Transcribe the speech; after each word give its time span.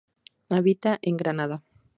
Habita 0.49 0.97
en 1.03 1.15
Granada. 1.15 1.61